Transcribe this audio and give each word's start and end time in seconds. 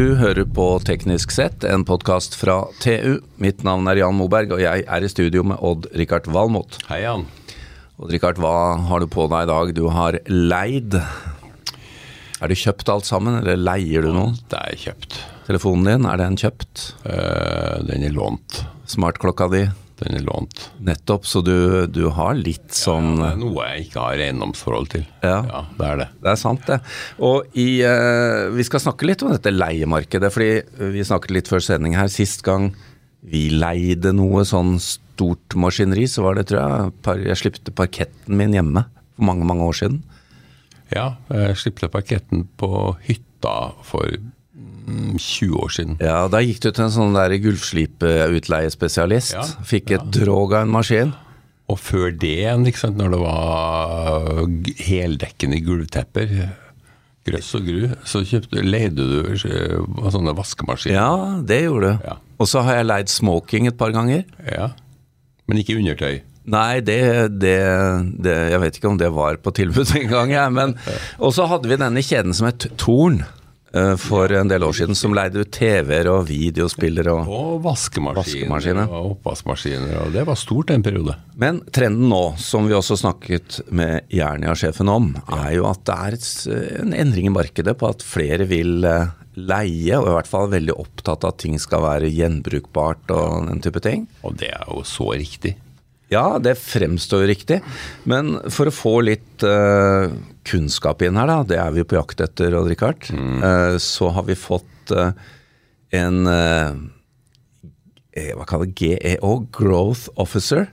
Du 0.00 0.14
hører 0.16 0.46
på 0.48 0.64
Teknisk 0.80 1.28
sett, 1.34 1.60
en 1.68 1.82
podkast 1.84 2.32
fra 2.40 2.54
TU. 2.80 3.18
Mitt 3.36 3.58
navn 3.66 3.84
er 3.90 3.98
Jan 4.00 4.16
Moberg, 4.16 4.54
og 4.56 4.62
jeg 4.62 4.86
er 4.88 5.04
i 5.04 5.10
studio 5.12 5.42
med 5.44 5.60
Odd-Rikard 5.60 6.30
Valmot. 6.32 6.78
Hei, 6.88 7.02
Jan. 7.02 7.26
Odd-Rikard, 8.00 8.40
hva 8.40 8.78
har 8.88 9.04
du 9.04 9.10
på 9.12 9.26
deg 9.28 9.44
i 9.44 9.50
dag? 9.50 9.74
Du 9.76 9.82
har 9.92 10.16
leid. 10.30 10.96
Er 10.96 12.48
det 12.48 12.56
kjøpt 12.62 12.88
alt 12.94 13.10
sammen, 13.10 13.42
eller 13.42 13.60
leier 13.60 14.08
du 14.08 14.14
noe? 14.16 14.32
Det 14.48 14.62
er 14.70 14.80
kjøpt. 14.86 15.18
Telefonen 15.50 15.90
din, 15.90 16.08
er 16.08 16.22
den 16.22 16.40
kjøpt? 16.40 16.86
Uh, 17.04 17.84
den 17.90 18.08
er 18.08 18.16
lånt. 18.16 18.62
Smartklokka 18.88 19.50
di? 19.52 19.66
Den 20.00 20.16
er 20.16 20.24
lånt. 20.24 20.62
Nettopp, 20.84 21.26
så 21.28 21.42
du, 21.44 21.86
du 21.92 22.06
har 22.16 22.38
litt 22.38 22.72
sånn 22.76 23.18
ja, 23.18 23.32
er 23.34 23.40
noe 23.40 23.66
jeg 23.68 23.88
ikke 23.88 24.04
har 24.06 24.22
eiendomsforhold 24.24 24.88
til. 24.94 25.04
Ja. 25.20 25.64
det 25.76 25.88
er 25.90 26.00
det. 26.00 26.06
Det 26.22 26.30
er 26.32 26.38
sant, 26.40 26.62
det. 26.68 26.78
Og 27.26 27.58
i, 27.58 27.82
eh, 27.84 28.46
vi 28.54 28.64
skal 28.66 28.82
snakke 28.86 29.08
litt 29.08 29.24
om 29.26 29.34
dette 29.34 29.52
leiemarkedet, 29.52 30.32
fordi 30.32 30.88
vi 30.96 31.04
snakket 31.04 31.36
litt 31.36 31.50
før 31.52 31.64
sending 31.64 31.98
her. 31.98 32.08
Sist 32.12 32.44
gang 32.46 32.70
vi 33.20 33.48
leide 33.52 34.14
noe 34.16 34.46
sånn 34.48 34.78
stort 34.80 35.56
maskineri, 35.60 36.06
så 36.08 36.24
var 36.24 36.38
det, 36.38 36.48
tror 36.48 36.62
jeg, 36.62 36.94
par, 37.04 37.20
jeg 37.20 37.42
slipte 37.42 37.76
parketten 37.76 38.38
min 38.40 38.56
hjemme 38.56 38.86
for 38.88 39.28
mange, 39.28 39.44
mange 39.48 39.68
år 39.68 39.76
siden. 39.82 40.00
Ja, 40.94 41.12
jeg 41.28 41.58
slipte 41.60 41.90
parketten 41.92 42.48
på 42.58 42.70
hytta 43.04 43.74
for 43.86 44.16
20 45.18 45.56
år 45.60 45.68
siden. 45.74 45.96
Ja, 46.00 46.28
Da 46.28 46.40
gikk 46.44 46.60
du 46.64 46.70
til 46.70 46.84
en 46.86 46.94
sånn 46.94 47.14
der 47.16 47.34
gulvslipeutleiespesialist. 47.42 49.34
Ja, 49.36 49.44
Fikk 49.66 49.90
et 49.96 50.10
drog 50.14 50.54
av 50.54 50.66
en 50.66 50.72
maskin. 50.74 51.12
Og 51.70 51.78
før 51.78 52.10
det 52.10 52.32
igjen, 52.40 52.64
når 52.98 53.12
det 53.14 53.20
var 53.22 54.40
heldekkende 54.82 55.60
gulvtepper, 55.62 56.32
grøss 57.28 57.52
og 57.54 57.68
gru, 57.68 57.84
så 58.08 58.24
kjøpte, 58.26 58.64
leide 58.64 59.04
du 59.06 59.20
eh, 59.30 59.76
sånne 60.10 60.34
vaskemaskiner. 60.34 60.96
Ja, 60.96 61.38
det 61.46 61.60
gjorde 61.68 61.92
du. 61.92 62.08
Ja. 62.08 62.16
Og 62.40 62.48
så 62.50 62.64
har 62.66 62.80
jeg 62.80 62.88
leid 62.88 63.12
smoking 63.12 63.68
et 63.70 63.78
par 63.78 63.92
ganger. 63.94 64.24
Ja. 64.50 64.72
Men 65.46 65.60
ikke 65.62 65.76
undertøy. 65.78 66.22
Nei, 66.50 66.80
det, 66.82 66.96
det, 67.38 67.58
det 68.24 68.32
Jeg 68.50 68.60
vet 68.62 68.76
ikke 68.78 68.88
om 68.88 68.96
det 68.98 69.10
var 69.14 69.36
på 69.44 69.52
tilbud 69.54 69.92
en 70.00 70.08
gang, 70.10 70.32
jeg. 70.32 70.54
Men 70.56 70.74
Og 71.20 71.34
så 71.36 71.46
hadde 71.50 71.68
vi 71.70 71.78
denne 71.78 72.02
kjeden 72.02 72.34
som 72.34 72.48
het 72.48 72.66
Torn 72.80 73.20
for 74.02 74.32
en 74.34 74.48
del 74.50 74.64
år 74.66 74.72
siden, 74.74 74.96
som 74.98 75.12
leide 75.14 75.44
ut 75.44 75.50
TV-er 75.54 76.08
og 76.10 76.24
videospillere 76.26 77.12
og 77.14 77.28
Og 77.30 77.60
vaskemaskiner, 77.62 78.18
Vaskemaskiner. 78.50 78.88
og 78.90 79.12
oppvaskmaskiner. 79.14 79.92
Og 80.06 80.12
det 80.16 80.24
var 80.26 80.34
stort 80.40 80.72
en 80.74 80.82
periode. 80.82 81.14
Men 81.38 81.60
trenden 81.70 82.08
nå, 82.10 82.22
som 82.42 82.66
vi 82.66 82.74
også 82.74 82.98
snakket 82.98 83.60
med 83.70 84.08
Jernia-sjefen 84.10 84.90
om, 84.90 85.12
er 85.30 85.54
jo 85.60 85.68
at 85.70 85.84
det 85.86 85.96
er 85.96 86.18
et, 86.18 86.28
en 86.82 86.92
endring 87.06 87.30
i 87.30 87.34
markedet 87.36 87.76
på 87.78 87.88
at 87.92 88.02
flere 88.02 88.48
vil 88.50 88.82
eh, 88.84 89.12
leie, 89.38 89.94
og 90.00 90.10
i 90.10 90.14
hvert 90.18 90.28
fall 90.34 90.50
veldig 90.50 90.74
opptatt 90.74 91.22
av 91.24 91.36
at 91.36 91.38
ting 91.46 91.54
skal 91.62 91.86
være 91.86 92.10
gjenbrukbart 92.10 93.14
og 93.14 93.46
den 93.52 93.62
type 93.62 93.80
ting. 93.86 94.08
Og 94.26 94.34
det 94.40 94.50
er 94.50 94.66
jo 94.66 94.82
så 94.82 95.12
riktig. 95.14 95.54
Ja, 96.10 96.40
det 96.42 96.56
fremstår 96.58 97.22
jo 97.22 97.30
riktig. 97.30 97.60
Men 98.10 98.34
for 98.50 98.66
å 98.66 98.74
få 98.74 98.96
litt 99.06 99.44
uh, 99.46 100.10
kunnskap 100.48 101.04
inn 101.06 101.18
her, 101.20 101.30
da, 101.30 101.42
det 101.46 101.60
er 101.62 101.74
vi 101.76 101.86
på 101.86 101.98
jakt 102.00 102.22
etter, 102.24 102.56
Odd 102.58 102.70
Rikard, 102.72 103.06
eh, 103.14 103.76
så 103.78 104.10
har 104.16 104.26
vi 104.26 104.38
fått 104.38 104.94
uh, 104.96 105.12
en 105.94 106.24
Hva 108.10 108.46
kaller? 108.48 108.72
GEO, 108.74 109.46
Growth 109.54 110.10
Officer. 110.18 110.66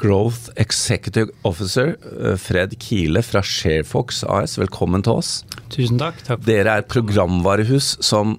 Growth 0.00 0.48
Executive 0.56 1.34
Officer, 1.48 1.96
Fred 2.38 2.76
Kile 2.80 3.20
fra 3.26 3.42
Sharefox 3.42 4.22
AS. 4.30 4.54
Velkommen 4.60 5.02
til 5.04 5.18
oss. 5.20 5.32
Tusen 5.74 5.98
takk. 6.00 6.22
takk. 6.24 6.44
Dere 6.46 6.76
er 6.76 6.84
et 6.84 6.92
programvarehus 6.92 7.96
som 8.04 8.38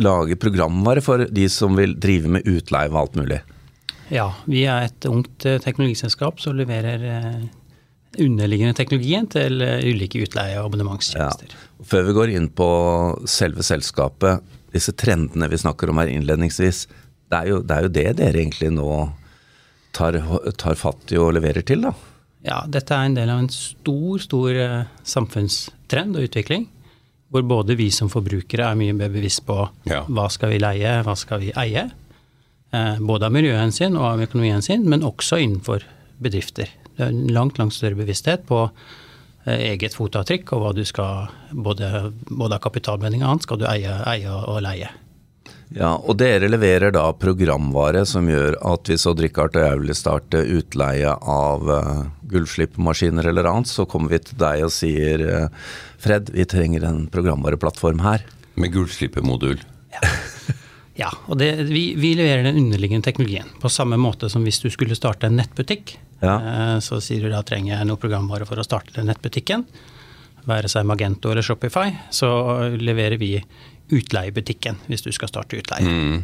lager 0.00 0.40
programvare 0.40 1.04
for 1.04 1.28
de 1.28 1.44
som 1.52 1.76
vil 1.76 1.92
drive 2.00 2.32
med 2.38 2.48
utleie 2.48 2.88
og 2.88 3.02
alt 3.02 3.20
mulig. 3.20 3.42
Ja, 4.12 4.28
vi 4.46 4.64
er 4.70 4.86
et 4.86 5.06
ungt 5.10 5.46
eh, 5.48 5.58
teknologiselskap 5.62 6.38
som 6.42 6.54
leverer 6.58 7.02
eh, 7.10 7.46
underliggende 8.22 8.76
teknologien 8.78 9.26
til 9.32 9.62
eh, 9.64 9.80
ulike 9.90 10.20
utleie- 10.22 10.60
og 10.60 10.68
abonnementstjenester. 10.70 11.54
Før 11.86 12.06
vi 12.08 12.14
går 12.16 12.34
inn 12.36 12.48
på 12.54 12.68
selve 13.28 13.66
selskapet, 13.66 14.44
disse 14.76 14.94
trendene 14.98 15.48
vi 15.50 15.58
snakker 15.58 15.90
om 15.90 15.98
her 16.02 16.12
innledningsvis, 16.12 16.84
det 17.32 17.40
er 17.40 17.50
jo 17.50 17.62
det, 17.66 17.74
er 17.80 17.88
jo 17.88 17.94
det 17.96 18.06
dere 18.20 18.42
egentlig 18.44 18.70
nå 18.76 18.86
tar, 19.96 20.20
tar 20.60 20.78
fatt 20.78 21.10
i 21.10 21.18
og 21.18 21.32
leverer 21.34 21.66
til, 21.66 21.82
da? 21.88 21.94
Ja, 22.46 22.60
dette 22.70 22.94
er 22.94 23.08
en 23.08 23.16
del 23.16 23.30
av 23.32 23.40
en 23.42 23.50
stor, 23.50 24.20
stor 24.22 24.58
samfunnstrend 25.02 26.14
og 26.18 26.28
utvikling. 26.28 26.68
Hvor 27.34 27.42
både 27.42 27.74
vi 27.74 27.88
som 27.90 28.06
forbrukere 28.12 28.68
er 28.70 28.78
mye 28.78 28.94
mer 28.94 29.10
bevisst 29.10 29.42
på 29.48 29.56
Ja. 29.90 30.04
hva 30.06 30.28
skal 30.30 30.52
vi 30.52 30.60
leie, 30.62 30.92
hva 31.02 31.16
skal 31.18 31.42
vi 31.42 31.50
eie. 31.58 31.88
Eh, 32.74 32.98
både 32.98 33.28
av 33.28 33.34
miljøhensyn 33.34 33.94
og 33.98 34.08
av 34.10 34.22
økonomihensyn, 34.26 34.86
men 34.90 35.06
også 35.06 35.38
innenfor 35.42 35.86
bedrifter. 36.22 36.72
Det 36.96 37.04
er 37.04 37.12
en 37.12 37.26
langt, 37.34 37.60
langt 37.60 37.76
større 37.76 37.98
bevissthet 37.98 38.46
på 38.48 38.64
eh, 39.46 39.70
eget 39.72 39.94
fotavtrykk 39.94 40.52
og 40.56 40.62
hva 40.64 40.74
du 40.74 40.82
skal, 40.88 41.30
både, 41.52 42.10
både 42.26 42.58
av 42.58 42.64
kapitalbinding 42.64 43.22
og 43.22 43.34
annet, 43.34 43.46
skal 43.46 43.60
du 43.60 43.66
eie, 43.70 43.98
eie 44.10 44.38
og 44.42 44.62
leie. 44.66 44.90
Ja, 45.74 45.96
Og 45.98 46.14
dere 46.20 46.46
leverer 46.46 46.92
da 46.94 47.08
programvare 47.18 48.04
som 48.06 48.28
gjør 48.30 48.54
at 48.70 48.86
hvis 48.86 49.06
Odd 49.10 49.22
Rikard 49.24 49.56
og 49.58 49.64
jeg 49.66 49.80
vil 49.80 49.96
starte 49.98 50.44
utleie 50.46 51.10
av 51.10 51.66
uh, 51.66 52.04
gulvslippemaskiner 52.30 53.26
eller 53.26 53.50
annet, 53.50 53.70
så 53.70 53.82
kommer 53.90 54.14
vi 54.14 54.22
til 54.28 54.38
deg 54.38 54.62
og 54.62 54.70
sier 54.74 55.26
uh, 55.26 55.74
Fred, 55.98 56.30
vi 56.30 56.46
trenger 56.46 56.86
en 56.86 57.04
programvareplattform 57.10 58.04
her. 58.06 58.22
Med 58.54 58.76
gulvslippemodul. 58.78 59.58
Ja, 59.96 60.14
og 61.28 61.36
det, 61.38 61.50
vi, 61.68 61.94
vi 62.00 62.14
leverer 62.16 62.42
den 62.46 62.56
underliggende 62.56 63.04
teknologien. 63.04 63.48
På 63.60 63.68
samme 63.72 63.96
måte 64.00 64.30
som 64.32 64.44
hvis 64.46 64.60
du 64.62 64.70
skulle 64.72 64.96
starte 64.96 65.26
en 65.28 65.36
nettbutikk. 65.36 65.96
Ja. 66.22 66.36
Eh, 66.40 66.78
Så 66.80 67.00
sier 67.04 67.20
du 67.26 67.30
da 67.32 67.42
trenger 67.44 67.74
jeg 67.76 67.86
noe 67.90 68.00
programvare 68.00 68.46
for 68.48 68.56
å 68.56 68.64
starte 68.64 68.94
den 68.96 69.06
nettbutikken. 69.10 69.66
Være 70.48 70.68
seg 70.72 70.86
Magento 70.88 71.30
eller 71.34 71.42
Shopify. 71.44 71.90
Så 72.14 72.28
leverer 72.80 73.18
vi 73.20 73.34
utleiebutikken 73.92 74.76
hvis 74.88 75.02
du 75.04 75.12
skal 75.12 75.28
starte 75.28 75.58
utleie. 75.60 76.22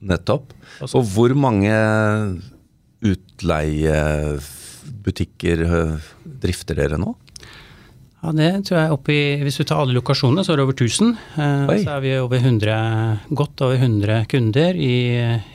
Nettopp. 0.00 0.50
Altså- 0.80 0.96
Og 0.98 1.04
hvor 1.14 1.34
mange 1.36 1.70
utleiebutikker 3.04 5.58
øh, 5.66 5.98
drifter 6.42 6.74
dere 6.78 6.98
nå? 7.00 7.14
Ja, 8.20 8.34
det 8.36 8.48
tror 8.68 8.76
jeg 8.76 8.92
oppi, 8.92 9.18
Hvis 9.40 9.56
du 9.56 9.64
tar 9.64 9.80
alle 9.80 9.94
lokasjonene, 9.96 10.42
så 10.44 10.52
er 10.52 10.60
det 10.60 10.64
over 10.66 10.76
1000. 10.76 11.14
Eh, 11.40 11.70
Oi. 11.72 11.78
Så 11.86 11.94
er 11.94 12.02
vi 12.04 12.10
over 12.20 12.36
100, 12.36 12.74
godt 13.32 13.64
over 13.64 13.80
100 13.80 14.26
kunder 14.28 14.76
i 14.76 14.92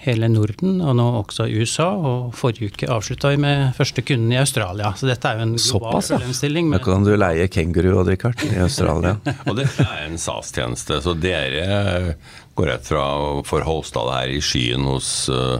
hele 0.02 0.30
Norden, 0.34 0.80
og 0.81 0.96
nå 0.98 1.06
også 1.22 1.46
i 1.46 1.59
USA. 1.62 1.92
Og 1.94 2.34
forrige 2.34 2.74
uke 2.74 2.90
avslutta 2.90 3.36
vi 3.36 3.40
med 3.46 3.78
første 3.78 4.02
kunden 4.02 4.34
i 4.34 4.42
Australia. 4.42 4.96
Så 4.98 5.06
dette 5.06 5.30
er 5.30 5.38
jo 5.38 5.46
en 5.46 5.56
global 5.59 5.68
Såpass, 5.70 6.09
ja. 6.09 6.18
problemstilling. 6.18 6.74
Da 6.74 6.81
kan 6.90 7.06
du 7.06 7.14
leie 7.14 7.48
kenguru 7.53 7.92
og 8.00 8.09
Richard 8.09 8.42
i 8.50 8.58
Australia. 8.66 9.16
Og 9.50 9.62
dette 9.62 9.86
er 9.86 10.09
en 10.09 10.18
SAS-tjeneste, 10.18 11.03
så 11.06 11.14
dere 11.14 12.16
går 12.58 12.72
rett 12.72 12.88
fra 12.90 13.08
å 13.14 13.42
få 13.46 13.62
hosta 13.68 14.08
det 14.09 14.22
her 14.24 14.38
i 14.40 14.42
skyen 14.42 14.88
hos 14.90 15.09
uh, 15.30 15.59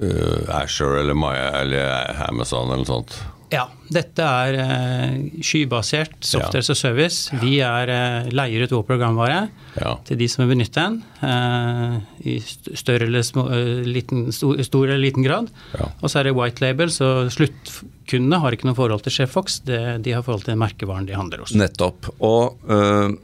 uh, 0.00 0.60
Asher 0.62 1.02
eller 1.02 1.18
Maya 1.18 1.50
eller 1.60 2.22
Amazon 2.30 2.70
eller 2.70 2.86
noe 2.86 2.96
sånt. 2.96 3.18
Ja, 3.50 3.64
dette 3.88 4.24
er 4.24 4.56
eh, 4.60 5.14
skybasert 5.40 6.18
software 6.26 6.60
as 6.60 6.68
a 6.70 6.76
service. 6.76 7.30
Vi 7.40 7.58
er, 7.64 7.88
eh, 7.88 8.28
leier 8.34 8.66
ut 8.66 8.74
vår 8.76 8.84
programvare 8.90 9.38
Ja. 9.78 9.94
til 10.04 10.18
de 10.20 10.28
som 10.28 10.44
vil 10.44 10.56
benytte 10.56 10.74
den, 10.82 10.98
eh, 11.22 12.00
i 12.28 12.38
større 12.42 13.06
eller 13.08 13.22
små, 13.24 13.46
liten, 13.86 14.26
stor, 14.32 14.60
stor 14.66 14.84
eller 14.88 14.98
liten 15.00 15.24
grad. 15.24 15.48
Ja. 15.78 15.88
Og 16.02 16.10
så 16.10 16.20
er 16.20 16.24
det 16.28 16.34
white 16.36 16.60
label, 16.60 16.88
så 16.92 17.28
sluttkundene 17.32 18.40
har 18.42 18.52
ikke 18.52 18.68
noe 18.68 18.76
forhold 18.76 19.02
til 19.06 19.12
Cheffox, 19.12 19.60
det, 19.64 20.02
de 20.02 20.12
har 20.12 20.22
forhold 20.26 20.44
til 20.44 20.56
merkevaren 20.60 21.06
de 21.08 21.16
handler 21.16 21.38
hos. 21.46 21.54
Nettopp. 21.56 22.10
Og, 22.20 22.58
øh, 22.68 23.16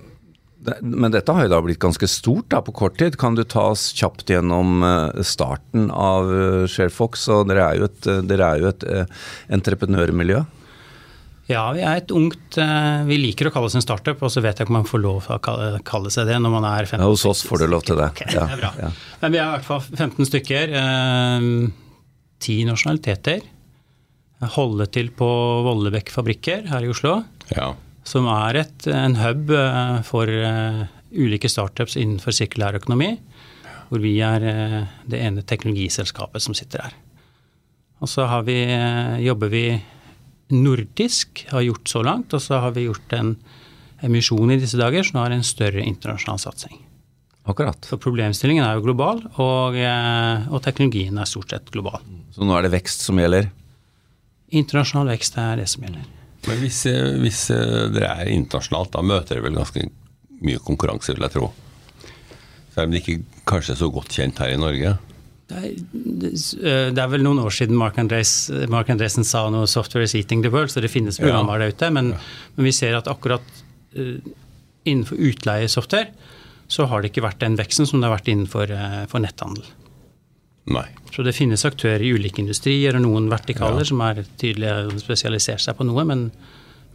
men 0.81 1.13
dette 1.13 1.33
har 1.37 1.45
jo 1.47 1.51
da 1.53 1.59
blitt 1.65 1.81
ganske 1.83 2.09
stort 2.09 2.49
da, 2.55 2.61
på 2.65 2.73
kort 2.73 2.97
tid. 3.01 3.19
Kan 3.21 3.35
du 3.37 3.43
ta 3.45 3.67
oss 3.75 3.91
kjapt 3.97 4.31
gjennom 4.33 4.83
øh, 4.87 5.23
starten 5.27 5.91
av 5.93 6.31
øh, 6.33 6.65
Sharefox? 6.71 7.29
Og 7.35 7.49
dere 7.51 7.67
er 7.73 7.81
jo 7.83 7.89
et, 7.91 8.11
dere 8.31 8.51
er 8.55 8.63
jo 8.65 8.71
et 8.73 8.87
entreprenørmiljø. 9.53 10.43
Ja, 11.51 11.67
vi 11.77 11.83
er 11.85 11.99
et 12.01 12.09
ungt 12.17 12.57
eh, 12.57 13.03
Vi 13.05 13.19
liker 13.21 13.51
å 13.51 13.53
kalle 13.53 13.69
oss 13.69 13.75
en 13.77 13.85
startup, 13.85 14.23
og 14.25 14.31
så 14.33 14.41
vet 14.41 14.57
jeg 14.57 14.65
ikke 14.65 14.73
om 14.73 14.79
man 14.79 14.89
får 14.89 15.03
lov 15.05 15.19
til 15.27 15.35
å 15.37 15.41
kalle, 15.45 15.67
kalle 15.85 16.13
seg 16.15 16.31
det 16.31 16.39
når 16.41 16.55
man 16.55 16.65
er 16.71 16.87
15 16.89 17.03
Ja, 17.03 17.09
hos 17.13 17.25
oss 17.29 17.43
får 17.45 17.61
du 17.61 17.67
lov 17.69 17.85
til 17.85 17.99
det. 18.01 18.07
Okay, 18.15 18.33
Ja, 18.33 18.47
det 18.49 18.57
er 18.57 18.63
bra. 18.63 18.71
ja. 18.81 18.89
Men 19.21 19.35
vi 19.35 19.41
er 19.43 19.45
i 19.51 19.57
hvert 19.59 19.67
fall 19.69 19.83
15 19.85 20.31
stykker. 20.31 20.73
eh, 20.81 21.51
Ti 22.45 22.57
nasjonaliteter. 22.69 23.45
Holde 24.57 24.85
til 24.93 25.07
på 25.17 25.29
Vollebekk 25.65 26.11
fabrikker 26.13 26.65
her 26.73 26.85
i 26.85 26.89
Oslo. 26.93 27.19
Ja. 27.53 27.71
Som 28.05 28.29
er 28.29 28.61
et, 28.61 28.87
en 28.93 29.17
hub 29.17 29.51
eh, 29.55 30.03
for 30.05 30.29
eh, 30.29 30.85
ulike 31.17 31.49
startups 31.49 31.97
innenfor 31.97 32.37
sirkulær 32.37 32.77
økonomi. 32.77 33.15
Hvor 33.89 34.03
vi 34.03 34.19
er 34.25 34.45
eh, 34.45 34.79
det 35.09 35.23
ene 35.25 35.45
teknologiselskapet 35.47 36.45
som 36.45 36.57
sitter 36.57 36.85
her. 36.85 36.97
Og 38.05 38.11
så 38.11 38.27
har 38.29 38.43
vi, 38.45 38.59
jobber 39.25 39.49
vi 39.49 39.67
nordisk, 40.53 41.47
har 41.49 41.63
gjort 41.65 41.89
så 41.89 42.03
langt. 42.05 42.35
Og 42.37 42.43
så 42.43 42.59
har 42.61 42.75
vi 42.77 42.85
gjort 42.85 43.15
en 43.17 43.37
emisjon 44.05 44.53
i 44.53 44.59
disse 44.61 44.77
dager 44.77 45.07
som 45.07 45.23
har 45.23 45.33
en 45.33 45.47
større 45.47 45.81
internasjonal 45.81 46.43
satsing. 46.43 46.83
Akkurat. 47.49 47.87
For 47.89 48.01
problemstillingen 48.01 48.65
er 48.67 48.77
jo 48.77 48.85
global, 48.85 49.23
og, 49.41 49.77
og 49.77 50.61
teknologien 50.65 51.17
er 51.21 51.29
stort 51.29 51.55
sett 51.55 51.73
global. 51.73 52.05
Så 52.35 52.45
nå 52.45 52.57
er 52.57 52.67
det 52.67 52.75
vekst 52.75 53.07
som 53.07 53.21
gjelder? 53.21 53.49
Internasjonal 54.53 55.15
vekst 55.15 55.41
er 55.41 55.63
det 55.63 55.71
som 55.73 55.87
gjelder. 55.87 56.05
Men 56.49 56.61
hvis, 56.61 56.85
eh, 56.91 57.15
hvis 57.23 57.47
eh, 57.55 57.89
dere 57.95 58.13
er 58.21 58.33
internasjonalt, 58.35 58.93
da 58.93 59.05
møter 59.05 59.39
dere 59.39 59.47
vel 59.47 59.59
ganske 59.59 59.87
mye 60.45 60.61
konkurranse, 60.65 61.15
vil 61.15 61.25
jeg 61.25 61.37
tro? 61.37 61.51
Selv 62.75 62.89
om 62.89 62.95
det 62.95 63.03
ikke 63.03 63.45
kanskje 63.49 63.75
er 63.75 63.81
så 63.81 63.91
godt 63.93 64.13
kjent 64.13 64.41
her 64.43 64.53
i 64.53 64.61
Norge? 64.61 64.97
Det 65.45 65.61
er, 65.61 65.73
det 66.97 67.01
er, 67.01 67.09
vel 67.13 67.25
noen 67.25 67.43
år 67.45 67.53
siden 67.53 67.77
Mark, 67.77 67.99
Andres, 68.01 68.49
Mark 68.73 68.89
Andresen 68.93 69.27
sa 69.29 69.45
noe 69.53 69.69
'software 69.69 70.09
is 70.09 70.15
eating 70.17 70.43
the 70.43 70.51
world', 70.51 70.73
så 70.73 70.81
det 70.81 70.91
finnes 70.91 71.21
programmer 71.21 71.61
der 71.61 71.75
ute. 71.75 71.91
Men, 71.93 72.15
men, 72.57 72.65
vi 72.65 72.73
ser 72.73 72.97
at 72.97 73.11
akkurat 73.13 73.45
uh, 73.97 74.17
innenfor 74.89 75.21
utleiesoftware 75.21 76.09
så 76.67 76.89
har 76.89 77.03
det 77.03 77.13
ikke 77.13 77.27
vært 77.27 77.45
den 77.45 77.59
veksten 77.61 77.87
som 77.87 78.01
det 78.01 78.09
har 78.09 78.17
vært 78.17 78.33
innenfor 78.33 78.73
uh, 78.73 79.21
netthandel. 79.21 79.69
Nei. 80.73 80.87
Så 81.13 81.23
det 81.27 81.35
finnes 81.37 81.65
aktører 81.69 82.03
i 82.03 82.13
ulike 82.17 82.41
industrier 82.43 82.97
og 82.97 83.05
noen 83.05 83.29
vertikaler 83.33 83.85
ja. 83.85 83.89
som 83.91 84.01
er 84.07 84.23
tydelig 84.41 85.01
spesialisert 85.03 85.63
seg 85.63 85.77
på 85.79 85.87
noe, 85.87 86.07
men, 86.09 86.29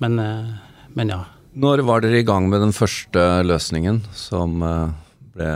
men, 0.03 0.17
uh, 0.19 0.87
men 0.97 1.13
ja. 1.13 1.19
Når 1.59 1.83
var 1.87 2.03
dere 2.03 2.21
i 2.21 2.27
gang 2.27 2.49
med 2.49 2.63
den 2.63 2.73
første 2.75 3.23
løsningen 3.45 4.03
som 4.15 4.59
ble 5.33 5.53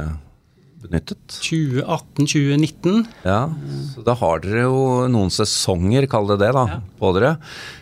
benyttet? 0.83 1.37
2018-2019. 1.43 3.03
Ja, 3.25 3.41
så 3.93 4.03
da 4.05 4.15
har 4.19 4.41
dere 4.43 4.65
jo 4.65 4.79
noen 5.11 5.31
sesonger, 5.33 6.07
kall 6.11 6.27
det 6.33 6.39
det, 6.43 6.51
da, 6.55 6.65
ja. 6.75 6.79
på 6.99 7.11
dere. 7.17 7.35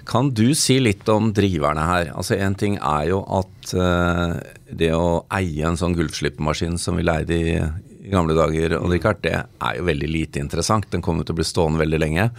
Kan 0.09 0.31
du 0.37 0.51
si 0.57 0.79
litt 0.83 1.07
om 1.11 1.31
driverne 1.35 1.85
her? 1.87 2.11
Altså 2.15 2.37
Én 2.37 2.57
ting 2.59 2.77
er 2.77 3.09
jo 3.11 3.21
at 3.41 3.73
uh, 3.77 4.37
det 4.69 4.91
å 4.97 5.23
eie 5.33 5.67
en 5.67 5.79
sånn 5.79 5.95
gulvslippemaskin 5.97 6.77
som 6.81 6.99
vi 6.99 7.07
leide 7.07 7.37
i, 7.37 7.55
i 8.01 8.09
gamle 8.09 8.35
dager, 8.37 8.77
og 8.79 8.89
Richard, 8.91 9.21
det 9.25 9.35
er 9.37 9.77
jo 9.77 9.87
veldig 9.87 10.09
lite 10.09 10.41
interessant. 10.41 10.89
Den 10.93 11.03
kommer 11.05 11.25
til 11.25 11.35
å 11.35 11.39
bli 11.41 11.47
stående 11.47 11.81
veldig 11.83 11.99
lenge. 12.01 12.29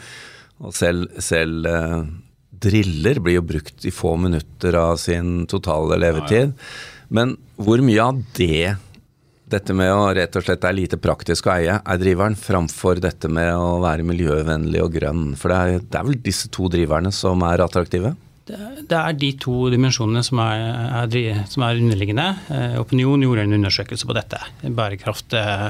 Og 0.62 0.74
selv, 0.74 1.10
selv 1.22 1.66
eh, 1.70 2.00
driller 2.66 3.20
blir 3.22 3.38
jo 3.38 3.46
brukt 3.46 3.86
i 3.86 3.94
få 3.94 4.16
minutter 4.20 4.78
av 4.78 4.98
sin 5.02 5.44
totale 5.50 5.98
levetid. 6.02 6.56
Men 7.14 7.36
hvor 7.62 7.82
mye 7.84 8.08
av 8.10 8.24
det 8.38 8.74
dette 9.52 9.74
med 9.76 9.90
å 9.92 10.10
rett 10.16 10.36
og 10.38 10.44
slett 10.46 10.64
er 10.64 10.76
lite 10.76 10.98
praktisk 11.02 11.46
å 11.46 11.54
eie, 11.58 11.74
er 11.76 11.98
driveren, 12.00 12.38
framfor 12.38 13.02
dette 13.04 13.28
med 13.28 13.52
å 13.52 13.82
være 13.82 14.06
miljøvennlig 14.08 14.80
og 14.80 14.94
grønn. 14.94 15.24
For 15.36 15.52
det 15.52 15.58
er, 15.58 15.82
det 15.84 15.98
er 15.98 16.06
vel 16.08 16.20
disse 16.24 16.48
to 16.52 16.70
driverne 16.72 17.12
som 17.14 17.44
er 17.46 17.64
attraktive? 17.64 18.14
Det, 18.46 18.96
er 18.98 19.14
de 19.14 19.30
to 19.40 19.68
dimensjonene 19.70 20.22
som 20.26 20.40
er, 20.42 20.62
er, 21.04 21.42
som 21.50 21.64
er 21.66 21.78
underliggende. 21.78 22.28
Eh, 22.50 22.78
Opinion 22.80 23.22
gjorde 23.22 23.46
en 23.46 23.56
undersøkelse 23.58 24.08
på 24.08 24.16
dette. 24.16 24.40
Bærekraft, 24.62 25.36
eh, 25.38 25.68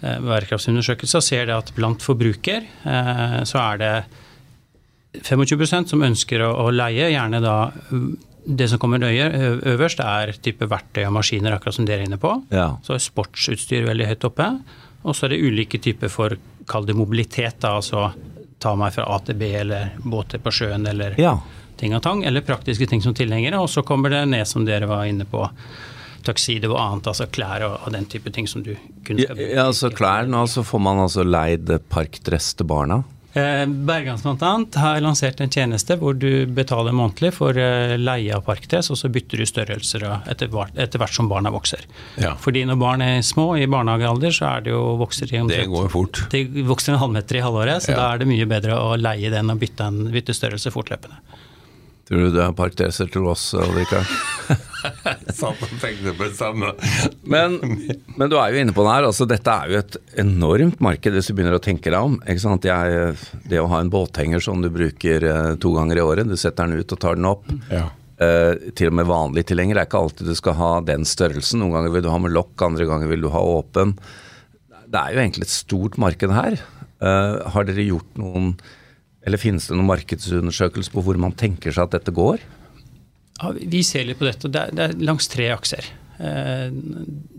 bærekraftsundersøkelse 0.00 1.20
ser 1.24 1.50
det 1.50 1.56
at 1.56 1.72
blant 1.76 2.04
forbruker 2.04 2.64
eh, 2.64 3.40
så 3.48 3.60
er 3.62 3.82
det 3.82 3.94
25% 5.24 5.92
som 5.92 6.02
ønsker 6.04 6.42
å, 6.42 6.54
å 6.64 6.70
leie, 6.74 7.12
gjerne 7.12 7.42
da 7.44 7.58
det 8.44 8.66
som 8.68 8.80
kommer 8.80 9.00
nøye, 9.00 9.28
øverst, 9.72 10.00
er 10.04 10.34
type 10.44 10.66
verktøy 10.68 11.04
og 11.06 11.14
maskiner, 11.16 11.54
akkurat 11.56 11.78
som 11.78 11.86
dere 11.88 12.04
er 12.04 12.10
inne 12.10 12.20
på. 12.20 12.32
Ja. 12.52 12.74
Så 12.84 12.96
er 12.96 13.04
sportsutstyr 13.04 13.86
veldig 13.88 14.08
høyt 14.10 14.26
oppe. 14.28 14.48
Og 15.04 15.16
så 15.16 15.26
er 15.26 15.34
det 15.34 15.44
ulike 15.44 15.80
typer 15.80 16.12
for, 16.12 16.36
kall 16.68 16.88
det 16.88 16.96
mobilitet, 16.96 17.60
da, 17.64 17.76
altså 17.78 18.10
ta 18.60 18.72
meg 18.80 18.94
fra 18.96 19.06
A 19.12 19.18
til 19.24 19.36
B, 19.40 19.50
eller 19.60 19.94
båter 20.04 20.40
på 20.42 20.52
sjøen, 20.54 20.86
eller 20.88 21.16
ja. 21.20 21.34
Ting 21.80 21.96
og 21.96 22.02
tang. 22.04 22.24
Eller 22.24 22.44
praktiske 22.46 22.88
ting 22.90 23.02
som 23.04 23.16
tilhengere. 23.16 23.60
Og 23.60 23.70
så 23.70 23.84
kommer 23.86 24.12
det 24.12 24.24
ned, 24.30 24.46
som 24.48 24.66
dere 24.68 24.88
var 24.90 25.08
inne 25.10 25.26
på, 25.28 25.46
takside 26.24 26.70
og 26.70 26.78
annet, 26.80 27.10
altså 27.12 27.28
klær 27.28 27.66
og, 27.66 27.74
og, 27.82 27.90
den 27.92 28.06
type 28.10 28.32
ting 28.32 28.48
som 28.50 28.64
du 28.64 28.74
kunne 29.04 29.26
ja, 29.26 29.34
ja, 29.36 29.66
altså 29.66 29.90
klær 29.92 30.30
nå, 30.30 30.46
så 30.48 30.64
får 30.64 30.80
man 30.80 31.02
altså 31.04 31.26
leid 31.26 31.68
parkdress 31.92 32.54
til 32.56 32.70
barna? 32.70 33.02
Eh, 33.34 33.66
Bergans 33.66 34.22
bl.a. 34.22 34.50
har 34.78 35.00
lansert 35.02 35.40
en 35.42 35.50
tjeneste 35.50 35.96
hvor 35.98 36.14
du 36.14 36.46
betaler 36.54 36.94
månedlig 36.94 37.32
for 37.34 37.58
eh, 37.58 37.96
leie 37.98 38.30
av 38.36 38.44
parkdress, 38.46 38.92
og 38.94 39.00
så 39.00 39.10
bytter 39.10 39.42
du 39.42 39.48
størrelser 39.50 40.04
etter 40.30 40.52
etter 40.78 41.02
hvert 41.02 41.16
som 41.16 41.26
barna 41.30 41.50
vokser. 41.50 41.82
Ja. 42.22 42.36
Fordi 42.38 42.62
når 42.68 42.78
barn 42.78 43.02
er 43.02 43.24
små, 43.26 43.48
i 43.58 43.66
barnehagealder, 43.70 44.36
så 44.38 44.52
er 44.52 44.66
det 44.66 44.74
jo 44.76 44.84
vokser 45.02 45.26
de 45.26 45.40
omtrent 45.42 45.66
Det 45.66 45.72
går 45.72 45.90
fort. 45.90 46.22
De 46.30 46.44
vokser 46.68 46.94
en 46.94 47.02
halvmeter 47.02 47.40
i 47.40 47.42
halvåret, 47.42 47.82
så 47.82 47.90
ja. 47.90 47.98
da 47.98 48.12
er 48.12 48.22
det 48.22 48.30
mye 48.30 48.46
bedre 48.54 48.78
å 48.78 48.94
leie 49.00 49.34
den 49.34 49.50
og 49.50 49.58
bytte, 49.64 49.90
en, 49.90 50.06
bytte 50.14 50.36
størrelse 50.38 50.70
fortløpende. 50.74 51.18
Tror 52.04 52.26
du 52.26 52.34
det 52.34 52.42
er 52.44 52.56
parkdresser 52.56 53.08
til 53.08 53.24
oss, 53.32 53.46
Ulrika? 53.56 54.02
Satt 55.38 55.62
og 55.64 55.70
tenkte 55.80 56.12
på 56.12 56.26
det 56.26 56.34
samme. 56.36 56.74
men, 57.24 57.56
men, 58.18 58.26
du 58.28 58.36
er 58.36 58.52
jo 58.52 58.60
inne 58.60 58.74
på 58.76 58.84
det 58.84 58.92
her. 58.92 59.06
altså 59.08 59.24
Dette 59.28 59.54
er 59.54 59.72
jo 59.72 59.78
et 59.80 59.96
enormt 60.20 60.82
marked 60.84 61.16
hvis 61.16 61.30
du 61.30 61.34
begynner 61.38 61.56
å 61.56 61.62
tenke 61.64 61.88
deg 61.88 62.10
om. 62.10 62.18
ikke 62.28 62.44
sant? 62.44 62.68
Jeg, 62.68 63.14
det 63.48 63.62
å 63.62 63.70
ha 63.72 63.80
en 63.80 63.92
båthenger 63.92 64.44
som 64.44 64.60
du 64.60 64.68
bruker 64.74 65.24
uh, 65.24 65.54
to 65.60 65.72
ganger 65.78 66.02
i 66.02 66.04
året, 66.04 66.28
du 66.28 66.36
setter 66.36 66.68
den 66.68 66.84
ut 66.84 66.92
og 66.92 67.00
tar 67.00 67.16
den 67.16 67.30
opp. 67.30 67.48
Ja. 67.72 67.88
Uh, 68.20 68.70
til 68.76 68.92
og 68.92 68.94
med 68.94 69.08
vanlig 69.08 69.42
tilhenger 69.48 69.74
Det 69.74 69.80
er 69.82 69.88
ikke 69.88 70.00
alltid 70.04 70.28
du 70.30 70.36
skal 70.38 70.60
ha 70.60 70.70
den 70.84 71.08
størrelsen. 71.08 71.64
Noen 71.64 71.78
ganger 71.78 71.96
vil 71.96 72.04
du 72.04 72.12
ha 72.12 72.20
med 72.20 72.36
lokk, 72.36 72.54
andre 72.68 72.90
ganger 72.92 73.10
vil 73.10 73.24
du 73.24 73.32
ha 73.32 73.42
åpen. 73.56 73.96
Det 74.84 75.00
er 75.00 75.16
jo 75.16 75.24
egentlig 75.24 75.48
et 75.48 75.56
stort 75.56 75.96
marked 75.96 76.36
her. 76.36 76.60
Uh, 77.00 77.40
har 77.56 77.64
dere 77.64 77.88
gjort 77.88 78.20
noen 78.20 78.52
eller 79.24 79.40
finnes 79.40 79.68
det 79.68 79.76
noen 79.76 79.88
markedsundersøkelse 79.88 80.92
på 80.92 81.04
hvor 81.04 81.18
man 81.20 81.34
tenker 81.38 81.74
seg 81.74 81.88
at 81.88 81.98
dette 81.98 82.14
går? 82.14 82.42
Ja, 83.40 83.52
vi 83.56 83.82
ser 83.86 84.06
litt 84.06 84.20
på 84.20 84.28
dette. 84.28 84.50
Det 84.52 84.60
er, 84.60 84.74
det 84.74 84.88
er 84.88 84.98
langs 85.04 85.28
tre 85.32 85.48
akser. 85.54 85.86
Eh, 86.18 86.68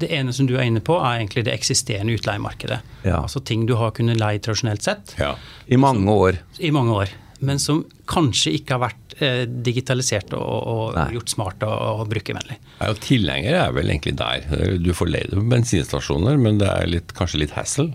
det 0.02 0.10
ene 0.12 0.34
som 0.36 0.48
du 0.50 0.58
er 0.58 0.68
inne 0.68 0.84
på, 0.84 0.98
er 1.00 1.22
egentlig 1.22 1.46
det 1.48 1.56
eksisterende 1.56 2.18
utleiemarkedet. 2.18 2.82
Ja. 3.06 3.22
Altså 3.22 3.40
ting 3.46 3.68
du 3.70 3.78
har 3.80 3.96
kunnet 3.96 4.20
leie 4.20 4.42
tradisjonelt 4.44 4.84
sett. 4.86 5.16
Ja. 5.22 5.36
I 5.68 5.80
mange 5.80 6.12
år. 6.12 6.42
I 6.60 6.74
mange 6.76 6.98
år. 7.06 7.14
Men 7.46 7.60
som 7.60 7.84
kanskje 8.10 8.54
ikke 8.58 8.76
har 8.76 8.86
vært 8.88 9.16
eh, 9.24 9.44
digitalisert 9.46 10.34
og, 10.38 10.70
og 10.76 11.00
gjort 11.16 11.32
smart 11.32 11.66
og, 11.68 11.76
og 12.02 12.06
brukervennlig. 12.12 12.58
Ja, 12.80 12.92
og 12.92 13.02
Tilhenger 13.04 13.60
er 13.60 13.76
vel 13.76 13.92
egentlig 13.92 14.16
der. 14.20 14.48
Du 14.82 14.92
får 14.96 15.12
leie 15.12 15.32
på 15.32 15.44
bensinstasjoner, 15.52 16.40
men 16.42 16.60
det 16.62 16.72
er 16.72 16.90
litt, 16.90 17.16
kanskje 17.16 17.46
litt 17.46 17.56
hassle? 17.56 17.92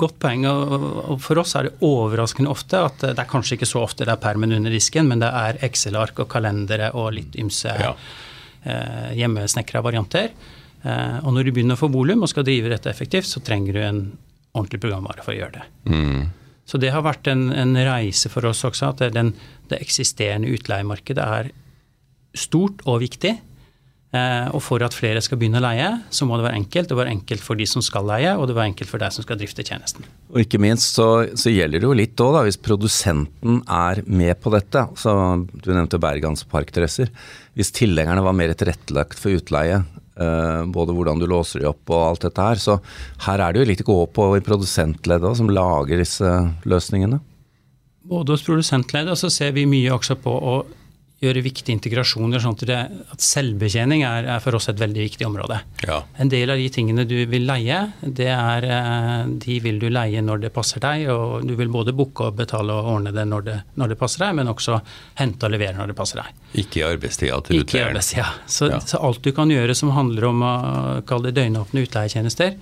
Godt 0.00 0.18
poeng. 0.22 0.44
og 0.48 1.20
For 1.22 1.38
oss 1.42 1.54
er 1.58 1.68
det 1.68 1.86
overraskende 1.86 2.50
ofte 2.50 2.80
at 2.82 3.04
det 3.04 3.18
er 3.20 3.30
kanskje 3.30 3.58
ikke 3.58 3.70
så 3.70 3.84
ofte 3.84 4.06
det 4.06 4.14
er 4.14 4.22
permen 4.22 4.54
under 4.56 4.74
disken, 4.74 5.08
men 5.10 5.22
det 5.22 5.30
er 5.30 5.60
Excel-ark 5.66 6.24
og 6.24 6.30
kalendere 6.32 6.90
og 6.98 7.12
litt 7.14 7.38
ymse 7.40 7.74
ja. 7.78 7.92
eh, 8.64 9.10
hjemmesnekra 9.20 9.84
varianter. 9.84 10.32
Eh, 10.82 11.18
og 11.22 11.34
når 11.36 11.46
du 11.46 11.54
begynner 11.56 11.78
å 11.78 11.82
få 11.84 11.92
volum 11.94 12.26
og 12.26 12.32
skal 12.32 12.46
drive 12.46 12.72
dette 12.72 12.90
effektivt, 12.90 13.30
så 13.30 13.42
trenger 13.44 13.76
du 13.76 13.82
en 13.84 14.00
ordentlig 14.54 14.82
programvare 14.82 15.24
for 15.24 15.34
å 15.34 15.38
gjøre 15.38 15.60
det. 15.60 15.68
Mm. 15.90 16.24
Så 16.64 16.80
det 16.80 16.94
har 16.94 17.04
vært 17.04 17.28
en, 17.28 17.48
en, 17.52 17.76
reise 17.76 18.30
for 18.32 18.46
oss 18.48 18.64
også, 18.64 18.94
at 18.94 19.02
den, 19.14 19.34
det 19.70 19.82
eksisterende 19.84 20.52
utleiemarkedet 20.54 21.24
er 21.38 21.50
stort 22.34 22.80
og 22.88 23.02
viktig. 23.04 23.34
Eh, 24.14 24.48
og 24.54 24.60
for 24.62 24.82
at 24.86 24.94
flere 24.94 25.18
skal 25.24 25.40
begynne 25.40 25.58
å 25.58 25.64
leie, 25.64 25.88
så 26.14 26.26
må 26.28 26.36
det 26.38 26.46
være 26.46 26.60
enkelt. 26.60 26.90
Det 26.90 26.98
være 26.98 27.14
enkelt 27.16 27.42
for 27.42 27.58
de 27.58 27.66
som 27.66 27.82
skal 27.82 28.06
leie, 28.06 28.34
og 28.38 28.46
det 28.46 28.54
være 28.54 28.70
enkelt 28.70 28.90
for 28.92 29.02
deg 29.02 29.14
som 29.14 29.26
skal 29.26 29.40
drifte 29.40 29.64
tjenesten. 29.66 30.06
Og 30.30 30.44
ikke 30.44 30.60
minst 30.62 30.94
så, 30.94 31.08
så 31.34 31.50
gjelder 31.50 31.82
det 31.82 31.88
jo 31.88 31.96
litt 31.98 32.22
òg, 32.22 32.38
hvis 32.46 32.60
produsenten 32.62 33.58
er 33.66 34.04
med 34.06 34.38
på 34.44 34.52
dette. 34.54 34.86
Så 35.00 35.16
Du 35.50 35.72
nevnte 35.72 35.98
Bergans 36.02 36.46
parkdresser. 36.46 37.10
Hvis 37.58 37.74
tilhengerne 37.74 38.22
var 38.22 38.36
mer 38.38 38.54
tilrettelagt 38.54 39.18
for 39.18 39.34
utleie, 39.34 39.80
eh, 39.82 40.62
både 40.70 40.94
hvordan 40.94 41.18
du 41.18 41.26
låser 41.30 41.64
de 41.64 41.68
opp 41.72 41.90
og 41.90 42.06
alt 42.12 42.28
dette 42.28 42.46
her, 42.46 42.62
så 42.62 42.78
her 43.26 43.42
er 43.42 43.50
det 43.50 43.64
jo 43.64 43.70
litt 43.72 43.82
å 43.82 43.90
gå 43.90 43.98
på 44.14 44.30
i 44.38 44.46
produsentleddet 44.46 45.42
som 45.42 45.50
lager 45.50 45.98
disse 46.04 46.36
løsningene. 46.70 47.18
Både 48.04 48.36
hos 48.36 48.46
produsentleddet, 48.46 49.10
og 49.16 49.18
så 49.18 49.32
ser 49.32 49.54
vi 49.56 49.66
mye 49.66 49.90
også 49.90 50.20
på 50.22 50.38
å 50.38 50.56
gjøre 51.24 51.42
viktige 51.44 51.74
integrasjoner, 51.74 52.42
sånn 52.42 52.56
at, 52.56 52.64
det, 52.68 52.78
at 53.14 53.24
selvbetjening 53.24 54.04
er, 54.06 54.28
er, 54.36 54.42
for 54.44 54.58
oss 54.58 54.68
et 54.70 54.80
veldig 54.80 55.06
viktig 55.06 55.26
område. 55.26 55.58
Ja. 55.84 56.00
En 56.20 56.30
del 56.32 56.52
av 56.52 56.60
de 56.60 56.68
tingene 56.72 57.06
du 57.08 57.16
vil 57.30 57.46
leie, 57.48 57.80
det 58.02 58.30
er, 58.32 58.68
eh, 58.68 59.24
de 59.44 59.58
vil 59.64 59.80
du 59.82 59.88
leie 59.92 60.22
når 60.24 60.46
det 60.46 60.52
passer 60.54 60.82
deg. 60.84 61.08
og 61.12 61.46
Du 61.48 61.54
vil 61.58 61.72
både 61.72 61.96
booke 61.96 62.28
og 62.28 62.38
betale 62.38 62.76
og 62.76 62.92
ordne 62.94 63.14
det 63.14 63.26
når 63.30 63.46
det, 63.48 63.58
når 63.80 63.94
det 63.94 64.00
passer 64.00 64.26
deg, 64.26 64.38
men 64.40 64.52
også 64.52 64.80
hente 65.20 65.48
og 65.48 65.54
levere 65.56 65.78
når 65.80 65.92
det 65.92 65.98
passer 65.98 66.22
deg. 66.22 66.40
Ikke 66.64 66.82
i 66.82 66.86
arbeidstida 66.86 67.40
til 67.44 67.60
utleieren. 67.60 67.68
Ikke 67.68 67.80
i 67.80 67.86
arbeidstida. 67.88 68.30
Så, 68.46 68.70
ja. 68.72 68.80
så, 68.84 69.02
alt 69.04 69.22
du 69.24 69.32
kan 69.36 69.52
gjøre 69.52 69.76
som 69.78 69.94
handler 69.96 70.30
om 70.30 70.42
å 70.44 70.56
kalle 71.08 71.30
det 71.30 71.40
døgnåpne 71.40 71.86
utleietjenester, 71.88 72.58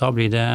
da 0.00 0.08
blir 0.14 0.32
det 0.32 0.46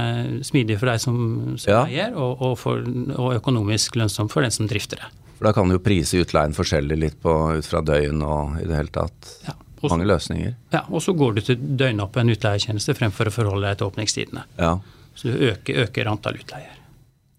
smidig 0.48 0.80
for 0.80 0.92
deg 0.92 1.00
som, 1.02 1.20
som 1.62 1.72
ja. 1.72 1.84
eier, 1.88 2.18
og, 2.18 2.42
og, 2.42 2.58
for, 2.60 2.84
og 3.16 3.38
økonomisk 3.38 3.96
lønnsomt 4.00 4.34
for 4.34 4.44
den 4.44 4.54
som 4.54 4.68
drifter 4.70 5.04
det. 5.04 5.12
For 5.38 5.48
da 5.48 5.54
kan 5.54 5.70
du 5.70 5.78
jo 5.78 5.84
prise 5.86 6.20
utleien 6.22 6.56
forskjellig 6.58 6.98
litt 6.98 7.18
på, 7.22 7.34
ut 7.58 7.68
fra 7.70 7.84
døgn 7.86 8.24
og 8.26 8.58
i 8.62 8.66
det 8.66 8.78
hele 8.80 8.94
tatt. 8.94 9.34
Ja, 9.46 9.54
også, 9.78 9.92
mange 9.94 10.08
løsninger. 10.10 10.56
Ja, 10.74 10.84
og 10.90 11.04
så 11.06 11.14
går 11.18 11.38
du 11.38 11.44
til 11.46 11.62
døgnåpen 11.80 12.34
utleietjeneste 12.34 12.98
fremfor 12.98 13.30
å 13.30 13.36
forholde 13.36 13.70
deg 13.70 13.78
til 13.80 13.92
åpningstidene. 13.92 14.48
Ja. 14.58 14.74
Så 15.18 15.30
du 15.30 15.48
øker, 15.52 15.86
øker 15.86 16.10
antall 16.10 16.42
utleier. 16.42 16.74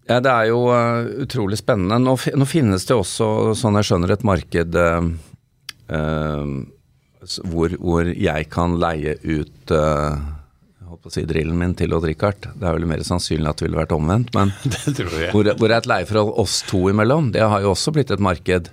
Ja, 0.09 0.21
Det 0.25 0.31
er 0.31 0.49
jo 0.49 0.63
uh, 0.73 1.05
utrolig 1.25 1.59
spennende. 1.61 1.99
Nå, 2.01 2.17
nå, 2.17 2.49
finnes 2.49 2.87
det 2.89 2.97
også, 2.97 3.53
sånn 3.59 3.77
jeg 3.77 3.91
skjønner, 3.91 4.15
et 4.15 4.25
marked 4.25 4.79
uh, 4.79 5.11
uh, 5.93 6.47
hvor, 7.45 7.75
hvor, 7.77 8.09
jeg 8.09 8.49
kan 8.49 8.79
leie 8.81 9.19
ut 9.21 9.75
holdt 10.89 11.05
på 11.05 11.13
å 11.13 11.15
si 11.15 11.25
drillen 11.29 11.59
min 11.61 11.75
til 11.79 11.95
Odd 11.97 12.07
Rikard. 12.09 12.51
Det 12.55 12.67
er 12.67 12.77
vel 12.77 12.89
mer 12.89 13.05
sannsynlig 13.07 13.51
at 13.51 13.61
det 13.61 13.69
ville 13.69 13.81
vært 13.81 13.95
omvendt, 13.97 14.33
men 14.37 14.53
Det 14.73 14.97
tror 14.97 15.15
jeg. 15.15 15.31
hvor, 15.35 15.53
hvor 15.61 15.71
er 15.71 15.79
et 15.79 15.91
leieforhold 15.91 16.35
oss 16.43 16.63
to 16.69 16.83
imellom? 16.93 17.33
Det 17.35 17.45
har 17.45 17.65
jo 17.65 17.75
også 17.75 17.95
blitt 17.97 18.13
et 18.15 18.25
marked. 18.25 18.73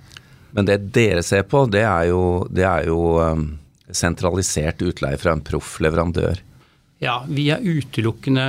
Men 0.56 0.68
det 0.68 0.80
dere 0.96 1.22
ser 1.26 1.44
på, 1.48 1.66
det 1.68 1.84
er 1.84 2.10
jo, 2.10 2.20
det 2.48 2.64
er 2.64 2.88
jo 2.88 3.00
um, 3.20 3.46
sentralisert 3.92 4.80
utleie 4.86 5.18
fra 5.20 5.36
en 5.36 5.44
proff 5.44 5.76
leverandør. 5.84 6.40
Ja, 7.02 7.18
vi 7.28 7.50
er 7.52 7.60
utelukkende 7.60 8.44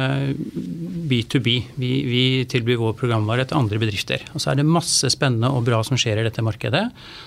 B2B. 1.11 1.55
Vi, 1.75 1.89
vi 2.07 2.23
tilbyr 2.47 2.79
vår 2.79 2.93
programvare 2.95 3.43
til 3.43 3.59
andre 3.59 3.79
bedrifter. 3.81 4.23
Og 4.31 4.39
så 4.39 4.53
er 4.53 4.61
det 4.61 4.69
masse 4.71 5.11
spennende 5.11 5.51
og 5.51 5.65
bra 5.67 5.81
som 5.83 5.99
skjer 5.99 6.21
i 6.21 6.27
dette 6.29 6.45
markedet. 6.45 6.85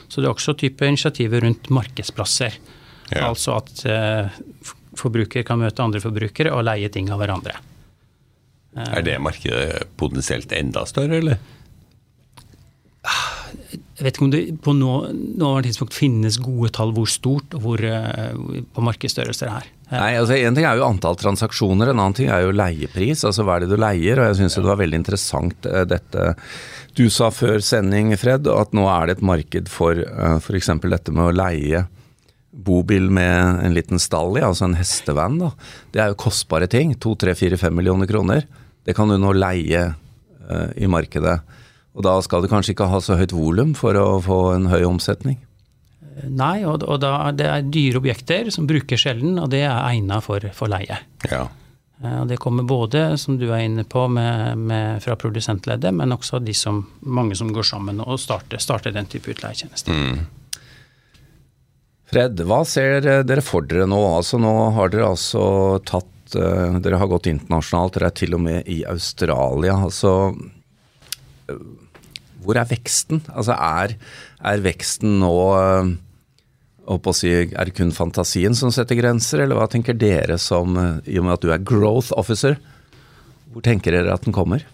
Så 0.09 0.23
det 0.23 0.31
er 0.31 0.33
også 0.33 0.57
type 0.57 0.89
initiativer 0.89 1.45
rundt 1.45 1.69
markedsplasser. 1.77 2.57
Ja. 3.11 3.27
Altså 3.29 3.59
at 3.59 3.85
eh, 3.91 4.41
forbrukere 5.01 5.47
kan 5.47 5.61
møte 5.63 5.85
andre 5.85 6.03
forbrukere 6.03 6.53
og 6.55 6.67
leie 6.69 6.91
ting 6.93 7.11
av 7.13 7.23
hverandre. 7.23 7.57
Er 8.79 9.03
det 9.03 9.17
markedet 9.23 9.89
potensielt 9.99 10.53
enda 10.55 10.85
større, 10.87 11.19
eller? 11.19 11.41
Jeg 14.01 14.07
vet 14.07 14.17
ikke 14.17 14.25
om 14.25 14.33
det 14.33 14.41
på 14.65 14.73
noe, 14.77 15.11
noe 15.13 15.61
tidspunkt 15.65 15.93
finnes 15.93 16.39
gode 16.41 16.71
tall 16.73 16.95
hvor 16.97 17.09
stort 17.11 17.53
og 17.57 17.65
hvor 17.65 17.83
eh, 17.85 18.31
på 18.73 18.85
markedsstørrelser 18.85 19.51
det 19.51 19.57
er. 19.59 19.67
Nei, 19.91 20.11
altså 20.17 20.39
En 20.39 20.57
ting 20.57 20.65
er 20.65 20.79
jo 20.79 20.87
antall 20.87 21.19
transaksjoner, 21.21 21.91
en 21.91 21.99
annen 21.99 22.17
ting 22.17 22.31
er 22.33 22.47
jo 22.47 22.55
leiepris. 22.55 23.27
altså 23.29 23.45
Hva 23.45 23.59
er 23.59 23.67
det 23.67 23.75
du 23.75 23.77
leier? 23.81 24.21
og 24.23 24.31
Jeg 24.31 24.39
syns 24.41 24.57
det 24.57 24.65
var 24.71 24.81
veldig 24.81 25.01
interessant 25.03 25.69
eh, 25.69 25.85
dette 25.91 26.31
du 26.97 27.05
sa 27.13 27.29
før 27.31 27.61
sending, 27.63 28.15
Fred, 28.19 28.49
at 28.51 28.73
nå 28.77 28.87
er 28.91 29.09
det 29.09 29.19
et 29.19 29.27
marked 29.29 29.69
for 29.71 29.95
uh, 29.95 30.41
f.eks. 30.41 30.73
dette 30.83 31.13
med 31.15 31.29
å 31.29 31.35
leie 31.37 31.85
bobil 32.51 33.11
med 33.11 33.65
en 33.65 33.75
liten 33.75 34.01
stall 34.03 34.39
i, 34.39 34.45
altså 34.45 34.67
en 34.67 34.75
hestevan. 34.79 35.39
da. 35.39 35.51
Det 35.95 36.03
er 36.03 36.13
jo 36.13 36.19
kostbare 36.25 36.67
ting. 36.71 36.97
To, 36.99 37.15
tre, 37.15 37.35
fire, 37.39 37.59
fem 37.61 37.75
millioner 37.77 38.11
kroner. 38.11 38.47
Det 38.85 38.97
kan 38.97 39.09
du 39.09 39.17
nå 39.21 39.33
leie 39.37 39.85
eh, 39.87 40.71
i 40.77 40.89
markedet. 40.91 41.39
Og 41.95 42.03
da 42.07 42.17
skal 42.23 42.43
du 42.43 42.51
kanskje 42.51 42.75
ikke 42.75 42.91
ha 42.91 43.01
så 43.03 43.17
høyt 43.19 43.35
volum 43.35 43.75
for 43.79 43.97
å 43.99 44.19
få 44.25 44.41
en 44.57 44.69
høy 44.71 44.83
omsetning. 44.87 45.39
Nei, 46.27 46.65
og, 46.69 46.83
og 46.85 46.99
da, 47.01 47.31
det 47.33 47.47
er 47.49 47.71
dyre 47.73 48.01
objekter 48.03 48.51
som 48.53 48.67
brukes 48.69 49.01
sjelden, 49.01 49.39
og 49.41 49.49
det 49.55 49.63
er 49.65 49.79
egnet 49.89 50.27
for, 50.27 50.45
for 50.57 50.69
leie. 50.71 50.99
Ja. 51.31 51.47
Eh, 52.03 52.19
Og 52.23 52.29
det 52.29 52.41
kommer 52.43 52.67
både, 52.69 53.17
som 53.21 53.39
du 53.41 53.47
er 53.53 53.65
inne 53.65 53.87
på, 53.89 54.07
med, 54.09 54.59
med, 54.59 55.01
fra 55.05 55.17
produsentleddet, 55.17 55.95
men 55.95 56.13
også 56.13 56.43
de 56.45 56.55
som, 56.57 56.83
mange 57.01 57.39
som 57.39 57.53
går 57.55 57.67
sammen 57.73 58.03
og 58.05 58.21
starter, 58.21 58.61
starter 58.61 58.93
den 58.97 59.09
type 59.11 59.31
utleietjenester. 59.33 59.95
Fred, 62.11 62.41
hva 62.43 62.65
ser 62.67 63.05
dere 63.23 63.43
for 63.45 63.67
dere 63.71 63.87
nå? 63.87 63.99
Altså 64.17 64.41
Nå 64.43 64.53
har 64.75 64.91
dere 64.91 65.13
altså 65.13 65.43
tatt 65.87 66.35
eh, 66.35 66.79
Dere 66.83 66.99
har 66.99 67.11
gått 67.11 67.29
internasjonalt, 67.31 67.95
dere 67.97 68.11
er 68.11 68.17
til 68.19 68.35
og 68.35 68.43
med 68.43 68.71
i 68.71 68.81
Australia. 68.91 69.77
Altså 69.87 70.15
eh, 71.47 71.61
Hvor 72.43 72.59
er 72.59 72.71
veksten? 72.71 73.23
Altså 73.31 73.55
er, 73.55 73.95
er 74.43 74.65
veksten 74.65 75.21
nå 75.23 75.37
eh, 75.61 75.93
å 76.91 77.15
si, 77.15 77.31
Er 77.31 77.71
det 77.71 77.77
kun 77.79 77.95
fantasien 77.95 78.59
som 78.59 78.75
setter 78.75 78.99
grenser, 78.99 79.45
eller 79.45 79.61
hva 79.61 79.69
tenker 79.71 79.95
dere 79.95 80.41
som 80.43 80.75
I 81.07 81.21
og 81.21 81.29
med 81.29 81.37
at 81.37 81.45
du 81.45 81.53
er 81.55 81.63
growth 81.63 82.11
officer, 82.19 82.59
hvor 83.55 83.63
tenker 83.63 83.95
dere 83.95 84.17
at 84.17 84.27
den 84.27 84.35
kommer? 84.35 84.67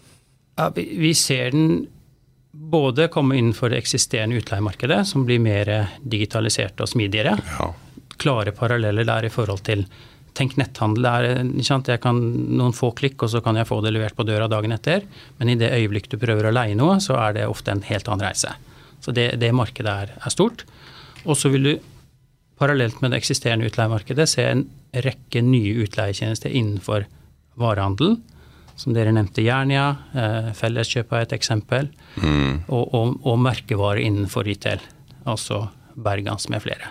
Ja, 0.57 0.71
vi, 0.73 0.89
vi 0.97 1.13
ser 1.13 1.53
den 1.53 1.85
både 2.57 3.09
komme 3.13 3.37
innenfor 3.39 3.71
det 3.71 3.81
eksisterende 3.83 4.41
utleiemarkedet, 4.41 5.05
som 5.09 5.25
blir 5.27 5.41
mer 5.43 5.73
digitalisert 6.03 6.81
og 6.81 6.91
smidigere. 6.91 7.37
ja. 7.59 7.73
Klare 8.17 8.53
paralleller 8.57 9.05
der 9.05 9.27
i 9.29 9.33
forhold 9.33 9.61
til 9.67 9.83
Tenk 10.37 10.59
netthandel. 10.61 11.07
Er? 11.09 11.27
Jeg 11.65 12.01
kan 12.05 12.19
noen 12.59 12.75
få 12.77 12.91
klikk, 12.97 13.23
og 13.25 13.33
så 13.33 13.41
kan 13.41 13.57
jeg 13.57 13.69
få 13.71 13.81
det 13.81 13.95
levert 13.95 14.17
på 14.19 14.27
døra 14.29 14.49
dagen 14.53 14.75
etter. 14.75 15.07
Men 15.39 15.49
i 15.49 15.57
det 15.57 15.73
øyeblikk 15.73 16.11
du 16.13 16.19
prøver 16.21 16.51
å 16.51 16.53
leie 16.53 16.77
noe, 16.77 16.99
så 17.01 17.17
er 17.23 17.39
det 17.39 17.47
ofte 17.49 17.73
en 17.73 17.81
helt 17.89 18.09
annen 18.13 18.27
reise. 18.27 18.53
Så 19.01 19.15
det, 19.17 19.31
det 19.41 19.53
markedet 19.57 19.95
er, 20.05 20.13
er 20.21 20.35
stort. 20.35 20.67
Og 21.25 21.39
så 21.41 21.49
vil 21.55 21.71
du 21.71 21.73
parallelt 22.61 23.01
med 23.01 23.13
det 23.13 23.23
eksisterende 23.23 23.69
utleiemarkedet 23.69 24.29
se 24.29 24.45
en 24.49 24.67
rekke 25.07 25.43
nye 25.45 25.87
utleietjenester 25.87 26.53
innenfor 26.53 27.09
varehandel. 27.61 28.19
Som 28.77 28.93
dere 28.93 29.13
nevnte, 29.17 29.41
Jernia, 29.41 29.87
eh, 30.13 30.51
Felleskjøp 30.57 31.13
er 31.17 31.25
et 31.25 31.33
eksempel. 31.33 31.89
Og, 32.69 32.95
og, 32.95 33.15
og 33.25 33.39
merkevarer 33.41 34.03
innenfor 34.05 34.45
retail, 34.45 34.83
altså 35.25 35.63
Bergans 35.97 36.49
med 36.53 36.61
flere. 36.65 36.91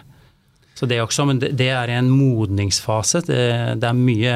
Så 0.75 0.87
det, 0.89 0.97
også, 1.03 1.25
men 1.29 1.39
det, 1.39 1.53
det 1.55 1.69
er 1.71 1.91
en 1.99 2.09
modningsfase. 2.11 3.21
Det, 3.27 3.41
det 3.79 3.87
er 3.87 3.95
mye, 3.95 4.33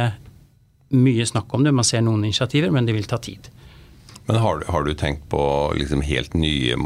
mye 0.95 1.25
snakk 1.27 1.51
om 1.57 1.65
det. 1.65 1.73
Man 1.75 1.83
ser 1.87 2.05
noen 2.05 2.21
initiativer, 2.23 2.71
men 2.71 2.85
det 2.87 2.93
vil 2.95 3.09
ta 3.09 3.17
tid. 3.17 3.49
Men 4.29 4.37
har, 4.43 4.59
du- 4.61 4.69
har 4.71 4.85
du 4.85 4.93
tenkt 4.93 5.25
på 5.33 5.41
liksom 5.75 6.03
helt 6.05 6.35
nye 6.37 6.77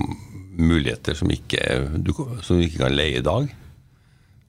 muligheter 0.54 1.14
som 1.18 1.30
ikke, 1.34 1.60
du, 2.00 2.14
som 2.42 2.58
du 2.58 2.64
ikke 2.70 2.86
kan 2.86 2.96
leie 2.96 3.20
i 3.20 3.26
dag? 3.26 3.52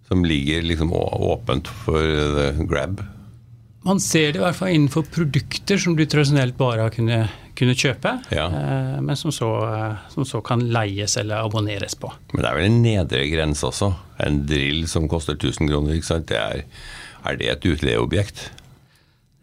Som 0.08 0.22
ligger 0.24 0.62
liksom 0.62 0.92
åpent 0.94 1.66
for 1.84 2.62
grab? 2.70 3.02
Man 3.84 4.00
ser 4.00 4.32
det 4.32 4.40
i 4.40 4.42
hvert 4.44 4.56
fall 4.56 4.72
innenfor 4.72 5.04
produkter 5.12 5.76
som 5.80 5.92
du 5.96 6.04
tradisjonelt 6.08 6.56
bare 6.56 6.86
har 6.86 6.92
kunnet, 6.94 7.28
kunne 7.54 7.74
kjøpe, 7.76 8.14
Ja. 8.32 8.46
eh, 8.48 9.00
men 9.04 9.14
som 9.16 9.30
så, 9.30 9.50
eh, 9.68 9.96
som 10.10 10.24
så 10.24 10.40
kan 10.42 10.60
leies 10.72 11.16
eller 11.20 11.44
abonneres 11.44 11.94
på. 11.94 12.10
Men 12.32 12.42
det 12.42 12.50
er 12.50 12.56
vel 12.56 12.64
en 12.70 12.82
nedre 12.82 13.24
grense 13.30 13.62
også? 13.68 13.92
En 14.24 14.46
drill 14.46 14.86
som 14.88 15.06
koster 15.08 15.34
1000 15.36 15.68
kroner, 15.68 15.94
ikke 15.94 16.08
sant? 16.08 16.26
Det 16.26 16.36
er, 16.40 16.64
er 17.26 17.36
det 17.36 17.50
et 17.52 17.66
utleieobjekt? 17.74 18.50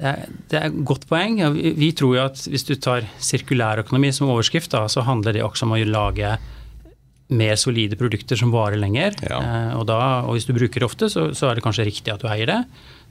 Det 0.01 0.07
er, 0.09 0.25
det 0.49 0.57
er 0.59 0.65
et 0.71 0.79
godt 0.89 1.05
poeng. 1.07 1.37
Vi, 1.53 1.71
vi 1.77 1.91
tror 1.93 2.15
jo 2.17 2.23
at 2.25 2.41
hvis 2.49 2.65
du 2.65 2.73
tar 2.81 3.05
sirkulærøkonomi 3.21 4.09
som 4.11 4.27
overskrift, 4.33 4.71
da, 4.73 4.87
så 4.89 5.03
handler 5.05 5.33
det 5.37 5.43
også 5.45 5.67
om 5.69 5.75
å 5.77 5.83
lage 5.85 6.33
mer 7.31 7.57
solide 7.59 7.97
produkter 7.99 8.39
som 8.39 8.51
varer 8.53 8.79
lenger. 8.79 9.15
Ja. 9.23 9.39
Eh, 9.39 9.73
og, 9.79 9.85
da, 9.89 9.97
og 10.25 10.35
hvis 10.35 10.47
du 10.49 10.53
bruker 10.57 10.83
det 10.83 10.89
ofte, 10.89 11.09
så, 11.11 11.29
så 11.37 11.49
er 11.49 11.57
det 11.57 11.65
kanskje 11.65 11.87
riktig 11.87 12.13
at 12.13 12.23
du 12.23 12.29
eier 12.31 12.49
det. 12.49 12.61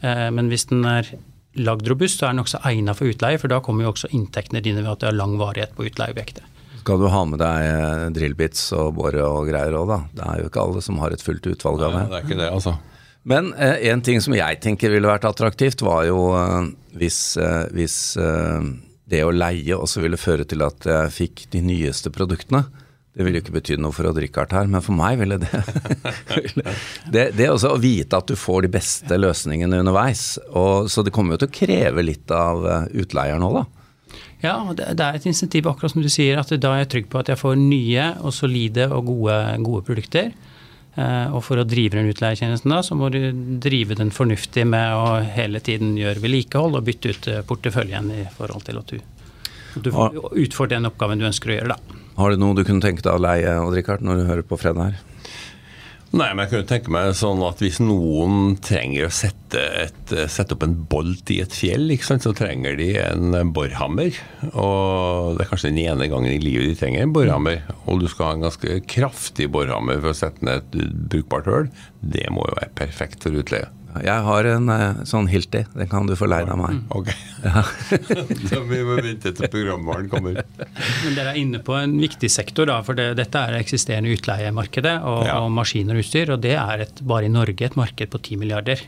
Eh, 0.05 0.29
men 0.35 0.53
hvis 0.53 0.69
den 0.71 0.85
er 0.89 1.09
lagd 1.59 1.89
robust, 1.91 2.21
så 2.21 2.29
er 2.29 2.37
den 2.37 2.45
også 2.45 2.63
egnet 2.69 2.99
for 2.99 3.11
utleie, 3.11 3.41
for 3.41 3.51
da 3.51 3.59
kommer 3.65 3.87
jo 3.87 3.95
også 3.95 4.13
inntektene 4.15 4.63
dine 4.65 4.85
ved 4.85 4.93
at 4.93 5.03
det 5.03 5.11
har 5.11 5.19
lang 5.19 5.35
varighet 5.41 5.75
på 5.77 5.89
utleieobjektet. 5.89 6.47
Skal 6.81 7.01
du 7.01 7.11
ha 7.13 7.25
med 7.29 7.41
deg 7.43 7.65
eh, 7.71 8.05
drillbits 8.17 8.71
og 8.79 8.95
bore 8.97 9.25
og 9.25 9.51
greier 9.51 9.77
òg, 9.77 9.91
da? 9.91 9.99
Det 10.17 10.29
er 10.29 10.39
jo 10.41 10.53
ikke 10.53 10.63
alle 10.63 10.85
som 10.85 11.01
har 11.03 11.13
et 11.13 11.25
fullt 11.25 11.51
utvalg 11.53 11.83
av 11.85 11.97
det. 11.97 12.05
det. 12.05 12.13
det 12.13 12.21
er 12.21 12.29
ikke 12.29 12.41
det, 12.41 12.53
altså. 12.61 12.77
Men 13.23 13.53
eh, 13.55 13.91
en 13.91 14.03
ting 14.05 14.21
som 14.25 14.37
jeg 14.37 14.61
tenker 14.65 14.93
ville 14.93 15.11
vært 15.11 15.27
attraktivt, 15.29 15.85
var 15.85 16.07
jo 16.09 16.31
eh, 16.39 16.71
hvis, 17.01 17.21
eh, 17.41 17.67
hvis 17.77 17.99
eh, 18.21 18.71
det 19.11 19.25
å 19.27 19.35
leie 19.35 19.77
også 19.77 20.05
ville 20.05 20.21
føre 20.21 20.47
til 20.49 20.65
at 20.65 20.87
jeg 20.89 21.17
fikk 21.17 21.45
de 21.53 21.65
nyeste 21.67 22.13
produktene. 22.15 22.65
Det 23.21 23.25
ville 23.27 23.37
jo 23.37 23.45
ikke 23.45 23.53
bety 23.59 23.75
noe 23.77 23.93
for 23.93 24.09
Odd 24.09 24.17
Rikard 24.23 24.55
her, 24.57 24.69
men 24.73 24.81
for 24.81 24.97
meg 24.97 25.19
ville 25.21 25.37
det 25.43 25.51
Det, 27.13 27.25
det 27.37 27.51
også 27.53 27.75
å 27.75 27.81
vite 27.83 28.17
at 28.17 28.31
du 28.31 28.33
får 28.33 28.65
de 28.65 28.71
beste 28.73 29.19
løsningene 29.19 29.83
underveis. 29.83 30.39
Og, 30.57 30.89
så 30.89 31.05
det 31.05 31.13
kommer 31.13 31.37
jo 31.37 31.43
til 31.43 31.51
å 31.51 31.57
kreve 31.59 32.07
litt 32.07 32.33
av 32.33 32.65
eh, 32.65 32.87
utleieren 33.03 33.45
òg, 33.45 33.59
da. 33.59 33.67
Ja, 34.41 34.55
det, 34.73 34.89
er 34.97 35.19
et 35.19 35.29
insentiv, 35.29 35.69
akkurat 35.69 35.93
som 35.93 36.01
du 36.01 36.09
sier, 36.09 36.41
at 36.41 36.49
da 36.57 36.73
er 36.73 36.87
jeg 36.87 36.93
trygg 36.95 37.13
på 37.13 37.21
at 37.21 37.29
jeg 37.29 37.43
får 37.43 37.61
nye 37.61 38.07
og 38.25 38.33
solide 38.33 38.89
og 38.89 39.11
gode, 39.11 39.37
gode 39.69 39.85
produkter. 39.91 40.33
Eh, 40.97 41.27
og 41.29 41.45
for 41.45 41.61
å 41.61 41.69
drive 41.69 42.01
den 42.01 42.09
utleietjenesten 42.11 42.73
da, 42.73 42.81
så 42.83 42.97
må 42.97 43.13
du 43.13 43.21
drive 43.61 44.01
den 44.01 44.17
fornuftig 44.17 44.65
med 44.65 44.97
å 44.97 45.21
hele 45.37 45.61
tiden 45.61 45.93
gjøre 46.01 46.25
vedlikehold 46.25 46.81
og 46.81 46.89
bytte 46.89 47.13
ut 47.13 47.29
eh, 47.31 47.45
porteføljen 47.47 48.15
i 48.17 48.25
forhold 48.39 48.65
til 48.67 48.81
at 48.81 48.97
du, 48.97 49.05
du 49.75 49.93
får 49.95 50.19
utfordre 50.47 50.77
den 50.77 50.91
oppgaven 50.91 51.21
du 51.21 51.29
ønsker 51.29 51.53
å 51.53 51.59
gjøre, 51.59 51.77
da. 51.77 52.01
Har 52.21 52.33
du 52.33 52.43
noe 52.43 52.59
du 52.59 52.65
kunne 52.67 52.85
tenke 52.85 53.05
deg 53.07 53.15
å 53.15 53.23
leie, 53.23 53.55
Odd 53.63 53.77
Rikard, 53.79 54.05
når 54.05 54.21
du 54.21 54.29
hører 54.29 54.47
på 54.47 54.59
Fred 54.61 54.81
her? 54.81 54.99
Nei, 56.11 56.27
men 56.35 56.43
jeg 56.43 56.51
kunne 56.51 56.67
tenke 56.67 56.91
meg 56.91 57.13
sånn 57.15 57.39
at 57.47 57.61
hvis 57.63 57.77
noen 57.79 58.57
trenger 58.67 59.07
å 59.07 59.13
sette, 59.15 59.61
et, 59.85 60.15
sette 60.27 60.57
opp 60.57 60.65
en 60.67 60.75
bolt 60.91 61.31
i 61.31 61.37
et 61.45 61.55
fjell, 61.55 61.87
ikke 61.95 62.09
sant, 62.09 62.27
så 62.27 62.33
trenger 62.35 62.75
de 62.81 62.89
en 62.99 63.53
borhammer. 63.55 64.19
Og 64.51 65.39
det 65.39 65.45
er 65.45 65.51
kanskje 65.53 65.71
den 65.71 65.79
ene 65.85 66.11
gangen 66.11 66.35
i 66.35 66.43
livet 66.43 66.73
de 66.73 66.81
trenger 66.81 67.07
en 67.07 67.15
borhammer. 67.15 67.63
Og 67.87 68.03
du 68.03 68.09
skal 68.11 68.27
ha 68.27 68.35
en 68.35 68.49
ganske 68.49 68.81
kraftig 68.91 69.47
borhammer 69.55 70.03
for 70.03 70.11
å 70.11 70.19
sette 70.19 70.43
ned 70.43 70.67
et 70.67 70.99
brukbart 71.15 71.47
høl. 71.53 71.71
Det 72.03 72.27
må 72.35 72.43
jo 72.43 72.59
være 72.59 72.75
perfekt 72.83 73.29
for 73.29 73.39
utleie. 73.39 73.71
Jeg 74.05 74.23
har 74.27 74.47
en 74.53 74.69
eh, 74.71 75.01
sånn 75.09 75.27
Hilti, 75.31 75.65
den 75.75 75.89
kan 75.91 76.07
du 76.07 76.15
få 76.17 76.29
leid 76.31 76.49
av 76.53 76.59
meg. 76.61 76.77
Ok. 76.95 77.09
så 78.51 78.61
vi 78.69 78.79
må 78.87 78.97
vente 79.03 79.33
til 79.35 79.51
programvaren 79.51 80.09
kommer. 80.13 80.39
Men 81.05 81.17
dere 81.17 81.33
er 81.35 81.41
inne 81.41 81.61
på 81.65 81.75
en 81.79 81.97
viktig 82.01 82.31
sektor, 82.31 82.69
da, 82.71 82.79
for 82.87 82.95
det, 82.99 83.09
dette 83.19 83.43
er 83.51 83.59
eksisterende 83.61 84.13
utleiemarkedet 84.15 84.97
og, 85.03 85.25
Ja. 85.27 85.41
og 85.43 85.51
maskiner 85.57 85.99
og 85.99 86.05
utstyr, 86.05 86.31
og 86.37 86.41
det 86.45 86.55
er 86.61 86.87
et, 86.87 87.03
bare 87.03 87.27
i 87.27 87.33
Norge 87.33 87.67
et 87.67 87.77
marked 87.79 88.13
på 88.15 88.21
10 88.23 88.39
milliarder. 88.45 88.85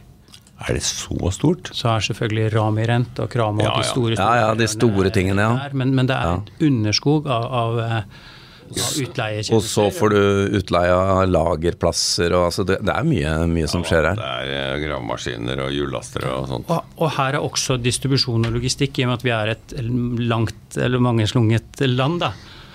Er 0.62 0.76
det 0.78 0.84
så 0.86 1.16
stort? 1.34 1.72
Så 1.74 1.88
er 1.90 2.04
selvfølgelig 2.06 2.52
Ramirent 2.54 3.18
og 3.24 3.32
Kramo 3.32 3.64
Ja, 3.64 3.72
og 3.74 3.82
de 3.82 3.88
store, 3.88 4.14
store, 4.14 4.36
Ja, 4.38 4.46
ja, 4.52 4.54
de 4.54 4.68
store 4.70 5.10
tingene, 5.10 5.42
ja. 5.42 5.56
der, 5.64 5.74
Men, 5.74 5.94
men 5.98 6.06
det 6.06 6.14
er 6.14 6.28
Ja. 6.28 6.36
et 6.38 6.62
underskog 6.68 7.26
av, 7.26 7.48
av, 7.64 7.80
eh. 7.82 8.02
Og 9.54 9.64
så 9.66 9.88
får 9.94 10.14
du 10.14 10.56
utleie 10.58 10.94
av 10.94 11.24
lagerplasser 11.30 12.34
og 12.36 12.48
altså 12.48 12.66
det, 12.68 12.78
det 12.84 12.94
er 12.94 13.08
mye, 13.08 13.34
mye 13.50 13.68
som 13.70 13.84
skjer 13.86 14.10
her. 14.10 14.18
Det 14.20 14.30
er 14.30 14.54
eh, 14.58 14.78
gravemaskiner 14.86 15.66
og 15.66 15.76
hjullastere 15.76 16.32
og 16.36 16.48
sånt. 16.50 16.72
Og, 16.72 16.96
og 17.02 17.14
her 17.18 17.38
er 17.38 17.44
også 17.44 17.78
distribusjon 17.82 18.48
og 18.48 18.56
logistikk, 18.56 18.98
i 18.98 19.06
og 19.06 19.12
med 19.12 19.20
at 19.20 19.26
vi 19.28 19.36
er 19.36 19.54
et 19.56 19.76
langt 20.32 20.80
eller 20.80 21.02
mangeslunget 21.02 21.84
land. 21.92 22.20
da. 22.24 22.32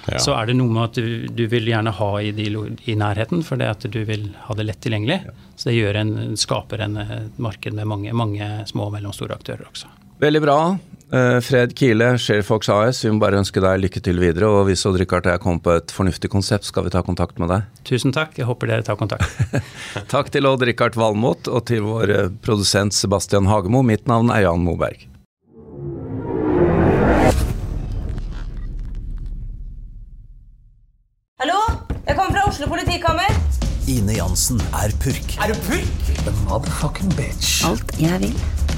Ja. 0.07 0.19
Så 0.23 0.33
er 0.37 0.47
det 0.47 0.55
noe 0.55 0.71
med 0.71 0.83
at 0.85 0.99
du, 1.01 1.27
du 1.35 1.43
vil 1.51 1.67
gjerne 1.67 1.91
ha 1.91 2.11
i, 2.23 2.31
de, 2.35 2.47
i 2.87 2.95
nærheten, 2.95 3.43
for 3.43 3.59
det 3.59 3.67
at 3.73 3.87
du 3.91 3.99
vil 4.07 4.29
ha 4.45 4.55
det 4.55 4.67
lett 4.69 4.79
tilgjengelig. 4.85 5.19
Så 5.59 5.69
det 5.69 5.75
gjør 5.75 5.99
en, 5.99 6.13
skaper 6.39 6.85
en 6.85 7.01
eh, 7.01 7.17
marked 7.43 7.75
med 7.75 7.89
mange, 7.91 8.13
mange 8.15 8.47
små 8.71 8.87
og 8.87 8.95
mellomstore 8.95 9.35
aktører 9.35 9.67
også. 9.67 9.91
Veldig 10.23 10.41
bra. 10.45 10.57
Eh, 11.07 11.39
Fred 11.39 11.71
Kile, 11.75 12.17
Sharefox 12.19 12.67
AS, 12.69 13.05
vi 13.05 13.11
må 13.15 13.21
bare 13.23 13.39
ønske 13.39 13.61
deg 13.63 13.79
lykke 13.79 14.01
til 14.03 14.19
videre. 14.19 14.49
Og 14.51 14.67
hvis 14.67 14.83
Odd 14.89 14.99
Rikard 14.99 15.27
og 15.29 15.37
jeg 15.37 15.43
kommer 15.43 15.63
på 15.63 15.75
et 15.79 15.93
fornuftig 15.95 16.31
konsept, 16.33 16.67
skal 16.67 16.83
vi 16.87 16.91
ta 16.91 17.03
kontakt 17.05 17.39
med 17.39 17.51
deg. 17.53 17.67
Tusen 17.87 18.11
takk, 18.15 18.35
jeg 18.35 18.47
håper 18.49 18.73
dere 18.73 18.83
tar 18.83 18.99
kontakt. 18.99 19.23
Takk 20.13 20.31
til 20.33 20.47
Odd 20.49 20.65
Rikard 20.67 20.99
Valmot 20.99 21.47
og 21.47 21.63
til 21.69 21.85
vår 21.87 22.11
eh, 22.11 22.33
produsent 22.43 22.95
Sebastian 22.95 23.47
Hagemo. 23.47 23.85
Mitt 23.87 24.07
navn 24.11 24.33
er 24.35 24.43
Jan 24.49 24.67
Moberg. 24.67 25.07
Hallo? 31.39 31.61
Jeg 32.07 32.15
kommer 32.17 32.35
fra 32.35 32.43
Oslo 32.49 32.67
politikammer. 32.71 33.31
Ine 33.87 34.17
Jansen 34.17 34.59
er 34.75 34.91
purk. 34.99 35.37
Er 35.39 35.53
du 35.53 35.59
purk? 35.63 36.07
The 36.25 36.33
motherfucking 36.43 37.13
bitch. 37.15 37.61
Alt 37.67 37.93
jeg 38.01 38.19
vil, 38.25 38.35